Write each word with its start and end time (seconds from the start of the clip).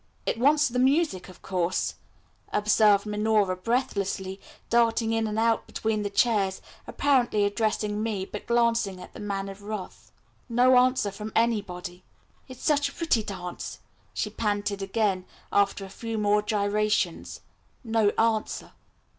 "It 0.25 0.39
wants 0.39 0.67
the 0.67 0.79
music, 0.79 1.29
of 1.29 1.43
course," 1.43 1.93
observed 2.51 3.05
Minora 3.05 3.55
breathlessly, 3.55 4.41
darting 4.67 5.13
in 5.13 5.27
and 5.27 5.37
out 5.37 5.67
between 5.67 6.01
the 6.01 6.09
chairs, 6.09 6.59
apparently 6.87 7.45
addressing 7.45 8.01
me, 8.01 8.25
but 8.25 8.47
glancing 8.47 8.99
at 8.99 9.13
the 9.13 9.19
Man 9.19 9.47
of 9.47 9.61
Wrath. 9.61 10.11
No 10.49 10.75
answer 10.79 11.11
from 11.11 11.31
anybody. 11.35 12.03
"It 12.47 12.57
is 12.57 12.63
such 12.63 12.89
a 12.89 12.93
pretty 12.93 13.21
dance," 13.21 13.77
she 14.11 14.31
panted 14.31 14.81
again, 14.81 15.25
after 15.53 15.85
a 15.85 15.89
few 15.89 16.17
more 16.17 16.41
gyrations. 16.41 17.41
No 17.83 18.09
answer. 18.17 18.71